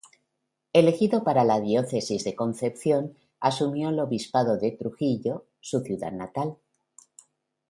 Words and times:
Elegido 0.73 1.23
para 1.23 1.43
la 1.43 1.61
diócesis 1.61 2.23
de 2.23 2.33
Concepción, 2.33 3.15
asumió 3.39 3.89
el 3.89 3.99
obispado 3.99 4.57
de 4.57 4.71
Trujillo, 4.71 5.45
su 5.59 5.81
ciudad 5.81 6.11
natal. 6.11 6.57